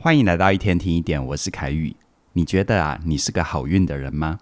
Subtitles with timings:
[0.00, 1.96] 欢迎来到一天听一点，我是凯宇。
[2.34, 4.38] 你觉得啊，你是个好运的人吗？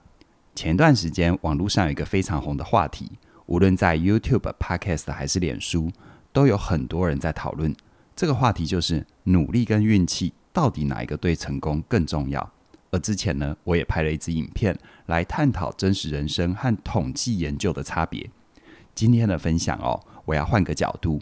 [0.54, 3.12] 前段时间，网络上有一个非常红的话题，
[3.46, 5.90] 无论在 YouTube、Podcast 还是脸书，
[6.30, 7.74] 都有很多人在讨论。
[8.14, 12.52] 这个话题就是努力跟运气到底哪一个对成功更重要？
[12.90, 18.28] 而之前呢，我也拍了一支影片来探讨真实人生和统计研究的差别。
[18.94, 21.18] 今天的分享哦，我要换个角度，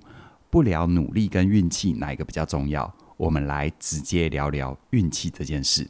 [0.50, 2.92] 不聊努力跟运气哪一个比较重要。
[3.16, 5.88] 我们来直接聊聊运气这件事。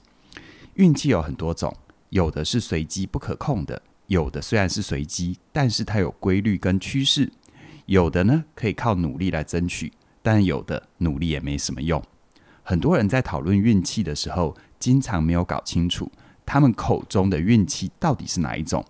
[0.75, 1.75] 运气有很多种，
[2.11, 7.31] 有的是随机不可控的，有的虽然是随机，但是它有规律跟趋势。
[7.87, 9.93] 有的呢，可以靠努力来争取，
[10.23, 12.03] 但有的努力也没什么用。
[12.63, 16.11] 很多人在讨论运气的时候，经常没有搞清楚
[16.47, 18.85] 他们口中的运气到底是哪一种。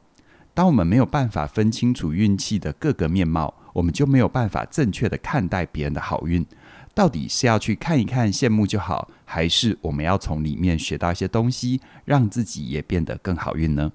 [0.55, 6.47] 当我们没有办法分清楚运气的各个面貌，我们就没有办法正确的看待别人的好运。
[6.95, 13.91] 到底是要去看一看羡慕就好，还是我们要从里面学到一些东西，让自己也变得更好运呢？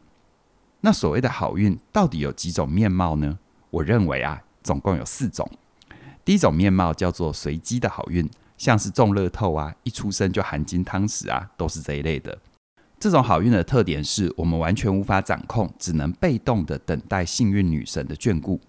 [0.81, 3.39] 那所谓的好运到底有几种面貌呢？
[3.69, 5.49] 我认为啊，总共有四种。
[6.25, 12.37] 第一种面貌叫做随机的好运，像是中乐透啊，一出生就含金汤匙啊，都是这一类的。
[12.99, 18.59] 这种好运的特点是我们完全无法掌控，只能被动的等待幸运女神的眷顾。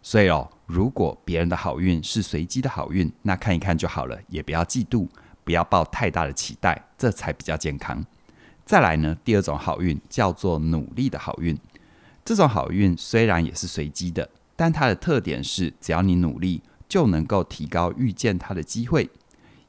[0.00, 5.06] 所以哦，如果别人的好运是随机的好运，那看一看就好了，也不要嫉妒，
[5.44, 8.02] 不要抱太大的期待，这才比较健康。
[8.64, 11.58] 再来呢，第二种好运叫做努力的好运。
[12.24, 19.10] 这种好运虽然也是随机的，但它的特点是，只要你努力，就能够提高遇见它的机会。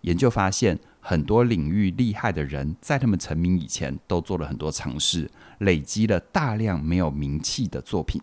[0.04, 8.22] 研究发现，很多领域厉害的人，在他们成名以前，都做了很多尝试，累积了大量没有名气的作品。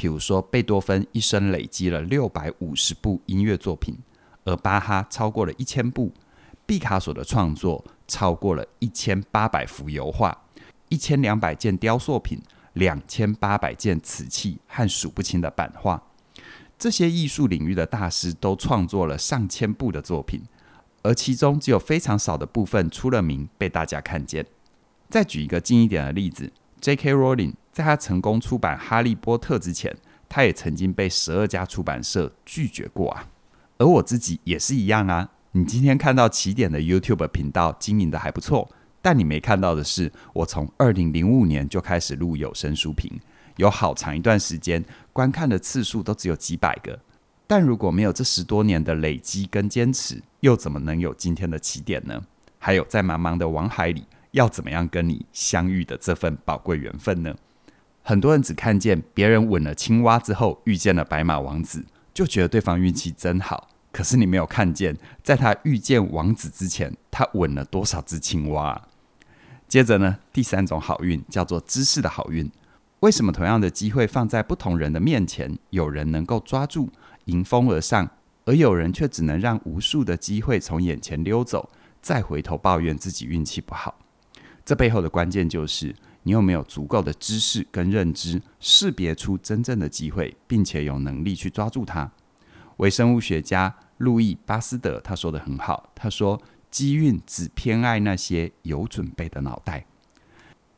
[0.00, 3.94] 譬如说，贝多芬一生累积了六百五十部音乐作品，
[4.44, 6.10] 而巴哈超过了一千部，
[6.64, 10.34] 毕卡索的创作超过了一千八百幅油画，
[10.88, 12.40] 一千两百件雕塑品，
[12.72, 16.02] 两千八百件瓷器和数不清的版画。
[16.78, 20.42] 这些艺术领域的大师都创作了上千部的作品，
[21.02, 24.46] 而其中只有非常少的部分出了名，被大家看见。
[25.10, 26.50] 再举一个近一点的例子。
[26.80, 27.12] J.K.
[27.12, 29.96] Rowling 在他成功出版《哈利波特》之前，
[30.28, 33.26] 他也曾经被十二家出版社拒绝过啊。
[33.78, 35.30] 而我自己也是一样啊。
[35.52, 38.68] 你今天看到起点的 YouTube 频道经营得还不错，
[39.00, 43.20] 但你没看到的是，我从二零零五年就开始录有声书评，
[43.56, 46.98] 有好长一段时间观看的次数都只有几百个。
[47.46, 52.22] 但如果没有这十多年的累积跟坚持，又怎么能有今天的起点呢？
[52.58, 54.04] 还有在茫茫的网海里。
[54.32, 57.34] 要怎么样跟你相遇的这份宝贵缘分呢？
[58.02, 63.68] 很多人只看见别人吻了青蛙之后遇见了白马王子，就觉得对方运气真好。
[63.92, 68.88] 可是你没有看见，在他遇见王子之前，他吻了多少只青蛙啊？
[69.68, 72.50] 接着呢，第三种好运叫做知识的好运。
[73.00, 76.90] 为什么同样的机会放在不同人的面前，有人能够抓住，
[77.26, 78.10] 迎风而上，
[78.44, 81.70] 而有人却只能让无数的机会从眼前溜走，
[82.02, 83.98] 再回头抱怨自己运气不好？
[84.64, 92.10] 这背后的关键就是你有没有足够的知识跟认知，识别出真正的机会，并且有能力去抓住它。
[92.76, 99.86] 微生物学家路易巴斯德他说得很好，他说：“机运只偏爱那些有准备的脑袋。”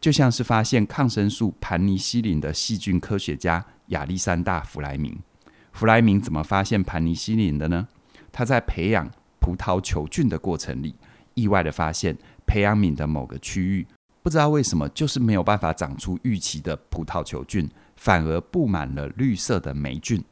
[0.01, 5.19] 就像是发现抗生素盘尼西林的细菌科学家亚历山大·弗莱明。
[5.73, 7.89] 弗莱明怎么发现盘尼西林的呢？
[8.31, 9.11] 他在培养
[9.41, 10.95] 葡萄球菌的过程里，
[11.35, 12.17] 意外地发现。
[12.45, 13.87] 培养皿的某个区域，
[14.23, 20.23] 不知道为什么就是没有办法长出预期的葡萄球菌，反而布满了绿色的霉菌。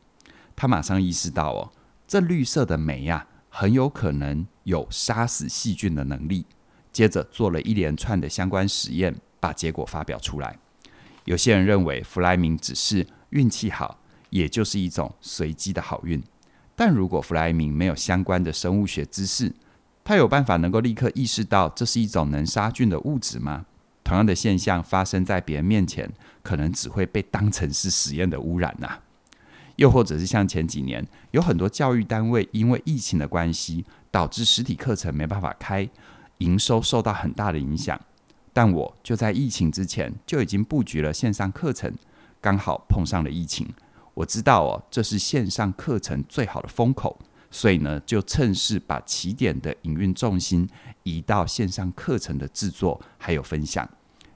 [0.55, 1.73] 他马上意识到哦，
[2.07, 6.47] 这绿色的霉呀，很有可能有杀死细菌的能力。
[6.93, 10.57] 接着做了一连串的相关实验，把结果发表出来。
[11.25, 13.99] 有些人认为弗莱明只是运气好，
[14.31, 16.23] 也就是一种随机的好运。
[16.77, 19.53] 但如果弗莱明没有相关的生物学知识，
[20.05, 23.67] 他有办法能够立刻意识到这是一种能杀菌的物质吗？
[24.11, 26.13] 同样的现象发生在别人面前，
[26.43, 28.99] 可能只会被当成是实验的污染呐、
[29.77, 35.89] 又或者是像前几年，有很多教育单位因为疫情的关系，导致实体课程没办法开，
[36.39, 38.01] 营收受到很大的影响。
[38.53, 41.95] 但我就在疫情之前就已经布局了线上课程，
[42.41, 43.73] 刚好碰上了疫情，
[44.15, 47.17] 我知道哦，这是线上课程最好的风口。
[47.53, 50.69] 所以呢，就趁势把起点的营运重心
[51.05, 53.89] 移到线上课程的制作还有分享。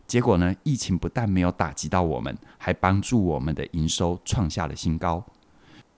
[0.07, 5.25] 结果呢，疫情不但没有打击到我们，还帮助我们的营收创下了新高。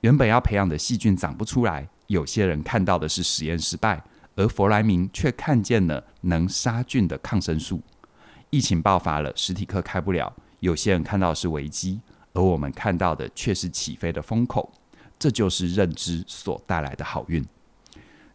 [0.00, 4.02] 原本要培养的细菌长不出来，有些人看到的是实验失败，
[4.36, 7.82] 而弗莱明却看见了能杀菌的抗生素。
[8.50, 12.00] 疫情爆发了，实体课开不了，有些人看到的是危机，
[12.32, 14.72] 而我们看到的却是起飞的风口。
[15.18, 17.44] 这就是认知所带来的好运。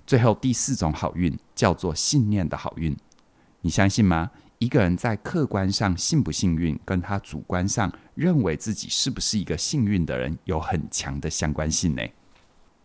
[0.05, 2.97] 最后第四种好运叫做信念的好运。
[3.61, 4.31] 你相信吗？
[4.61, 12.03] 一个人在客观上幸不幸运，跟他主观上认为自己是不是一个幸运的人有很强的相关性呢。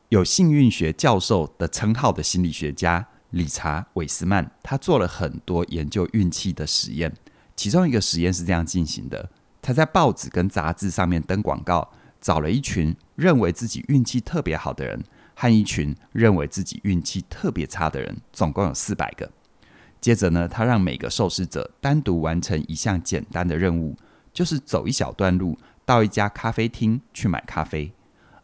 [0.08, 7.12] 有幸运学教授的称号的心理学家理查·韦斯曼，他做了很多研究运气的实验。
[7.54, 9.28] 其中一个实验是这样进行的：
[9.60, 19.30] 他在报纸跟杂志上面登广告，找了一群认为自己运气特别好的人，和一群认为自己运气特别差的人，总共有四百个。
[20.00, 23.96] 接着呢，他让每个受试者单独完成一项简单的任务，
[24.32, 27.92] 就是走一小段路到一家咖啡厅去买咖啡。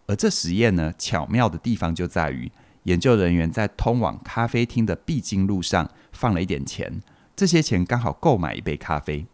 [0.06, 2.50] 而这实验呢，巧妙的地方就在于，
[2.84, 7.00] 研究人员在通往咖啡厅的必经路上放了一点钱，
[7.36, 9.26] 这些钱刚好够买一杯咖啡。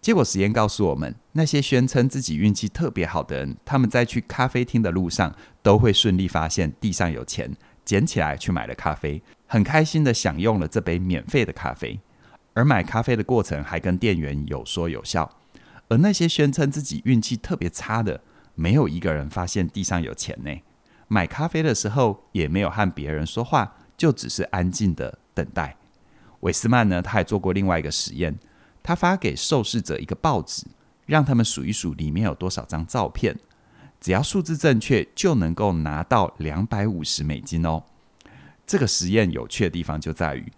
[0.00, 7.50] 结果实验告诉我们，那些宣称自己运气特别好的人，他们在去咖啡厅的路上都会顺利发现地上有钱，
[7.88, 11.98] 捡起来去买了咖啡，很开心地享用了这杯免费的咖啡。
[12.52, 15.38] 而买咖啡的过程还跟店员有说有笑。
[15.88, 18.20] 而那些宣称自己运气特别差的，
[18.54, 20.54] 没有一个人发现地上有钱呢。
[21.06, 25.74] 买咖啡的时候也没有和别人说话，就只是安静地等待。
[26.40, 28.38] 韦斯曼呢，他还做过另外一个实验。
[28.82, 30.66] 他发给受试者一个报纸，
[31.06, 33.34] 让他们数一数里面有多少张照片，
[34.00, 37.84] 只要数字正确，就能够拿到两百五十美金哦。
[38.66, 40.52] 这个实验有趣的地方就在于，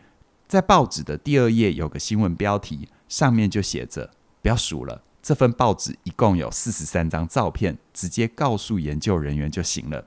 [0.49, 4.11] 在报纸的第二页有个新闻标题，上面就写着
[4.43, 10.07] “不要数了，这份报纸一共有四十三张照片，直接告诉研究人员就行了”。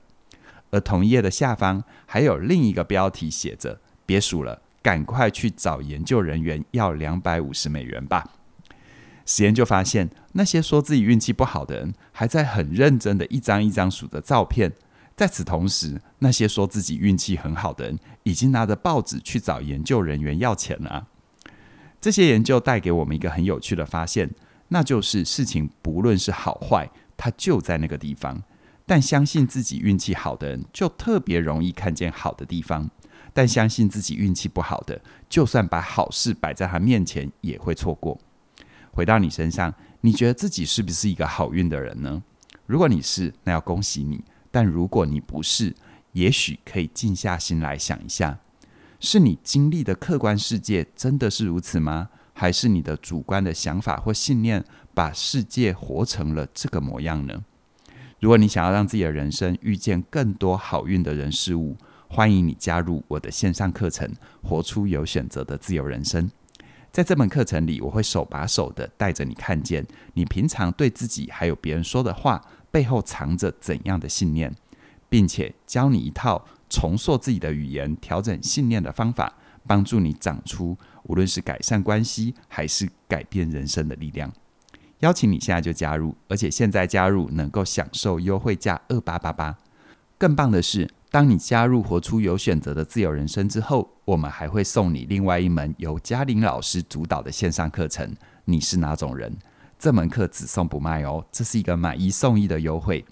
[0.70, 4.60] 而同一页的下方还有另一个标题写着“别数了”。
[4.84, 8.22] 赶快去找研究人员要两百五十美元吧。
[9.26, 14.72] 实验就发现，那些说自己运气不好的人，还在很认真的一张一张数着照片。
[15.16, 21.06] 在此同时，那些说自己运气很好的人，已经拿着报纸去找研究人员要钱了。
[22.00, 24.30] 这些研究带给我们一个很有趣的发现，
[24.68, 28.42] 那就是事情不论是好坏，它就在那个地方。
[28.84, 32.90] 但相信自己运气好的人，就特别容易看见好的地方。
[33.32, 38.20] 但相信自己运气不好的，就算把好事摆在他面前，也会错过。
[38.94, 42.22] 回到你身上，你觉得自己是不是一个好运的人呢？
[42.64, 44.18] 如果你是，那要恭喜你；
[44.52, 45.74] 但如果你不是，
[46.12, 48.38] 也许可以静下心来想一下：
[49.00, 52.10] 是你经历的客观世界真的是如此吗？
[52.32, 54.64] 还是你的主观的想法或信念
[54.94, 57.44] 把世界活成了这个模样呢？
[58.20, 61.76] 如果你想要让自己的人生遇见更多好运的人事物，
[62.06, 64.08] 欢迎你加入我的线上课程，
[64.40, 66.30] 活出有选择的自由人生。
[66.94, 74.54] 在这门课程里，我会手把手的带着你看见，你平常对自己还有别人说的话背后藏着怎样的信念，
[75.08, 79.34] 并且教你一套重塑自己的语言、调整信念的方法，
[79.66, 84.32] 帮助你长出无论是改善关系还是改变人生的力量。
[85.00, 89.58] 邀请你现在就加入，而且现在加入能够享受优惠价二八八八。
[90.16, 98.12] 更棒的是，当你加入活出有选择的自由人生之后，我们还会送你另外一门由嘉玲老师主导的线上课程。
[98.46, 99.32] 你是哪种人？
[99.78, 103.04] 这门课只送不卖哦，这是一个买一送一的优惠。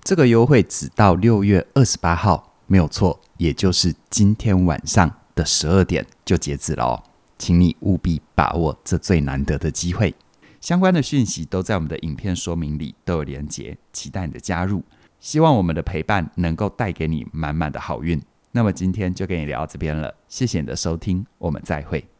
[0.00, 7.02] 这个优惠只到六月二十八号，没有错，也就是今天晚上的十二点就截止了哦。
[7.36, 10.14] 请你务必把握这最难得的机会。
[10.62, 14.82] 相关的讯息都在我们的影片说明里都有连结，期待你的加入。
[15.22, 18.20] 希望我们的陪伴能够带给你满满的好运。
[18.50, 22.11] 那么今天就跟你聊到这边了，谢谢你的收听，我们再会。